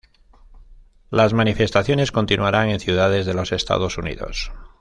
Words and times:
Las 1.11 1.31
manifestaciones 1.33 2.11
continuaron 2.11 2.69
en 2.69 2.79
ciudades 2.79 3.27
de 3.27 3.35
los 3.35 3.51
Estados 3.51 3.99
Unidos. 3.99 4.51